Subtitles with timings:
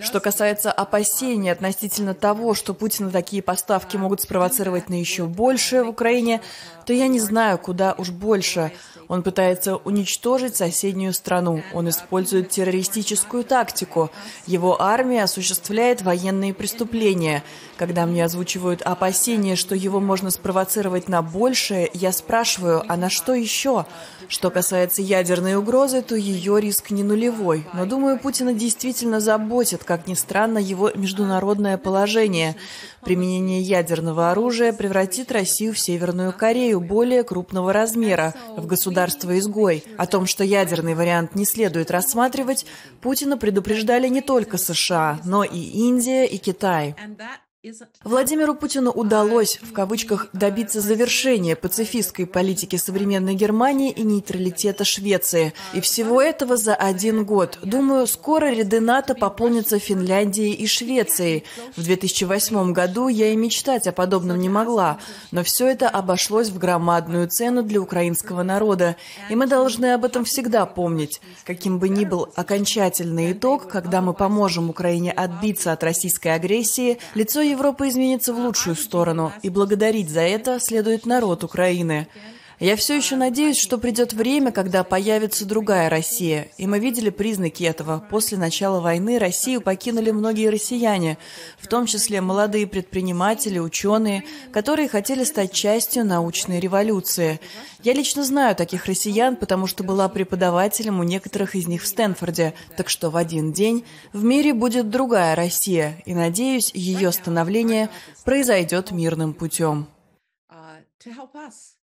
[0.00, 5.90] Что касается опасений относительно того, что Путина такие поставки могут спровоцировать на еще большее в
[5.90, 6.40] Украине,
[6.86, 8.72] то я не знаю, куда уж больше.
[9.08, 11.62] Он пытается уничтожить соседнюю страну.
[11.74, 14.10] Он использует террористическую тактику.
[14.46, 17.42] Его армия осуществляет военные преступления.
[17.76, 23.34] Когда мне озвучивают опасения, что его можно спровоцировать на большее, я спрашиваю, а на что
[23.34, 23.84] еще?
[24.28, 27.66] Что касается ядерной угрозы, то ее риск не нулевой.
[27.72, 32.54] Но думаю, Путина действительно заботит, как ни странно, его международное положение.
[33.02, 39.82] Применение ядерного оружия превратит Россию в Северную Корею более крупного размера, в государство-изгой.
[39.96, 42.64] О том, что ядерный вариант не следует рассматривать,
[43.00, 46.94] Путина предупреждали не только США, но и Индия и Китай.
[48.04, 55.52] Владимиру Путину удалось, в кавычках, добиться завершения пацифистской политики современной Германии и нейтралитета Швеции.
[55.74, 57.58] И всего этого за один год.
[57.64, 61.42] Думаю, скоро ряды НАТО пополнятся Финляндией и Швецией.
[61.76, 65.00] В 2008 году я и мечтать о подобном не могла.
[65.32, 68.94] Но все это обошлось в громадную цену для украинского народа.
[69.30, 71.20] И мы должны об этом всегда помнить.
[71.44, 77.48] Каким бы ни был окончательный итог, когда мы поможем Украине отбиться от российской агрессии, лицо
[77.58, 82.06] Европа изменится в лучшую сторону, и благодарить за это следует народ Украины.
[82.60, 86.48] Я все еще надеюсь, что придет время, когда появится другая Россия.
[86.56, 88.04] И мы видели признаки этого.
[88.10, 91.18] После начала войны Россию покинули многие россияне,
[91.60, 97.38] в том числе молодые предприниматели, ученые, которые хотели стать частью научной революции.
[97.84, 102.54] Я лично знаю таких россиян, потому что была преподавателем у некоторых из них в Стэнфорде.
[102.76, 107.88] Так что в один день в мире будет другая Россия, и, надеюсь, ее становление
[108.24, 109.86] произойдет мирным путем.
[110.50, 111.77] Uh,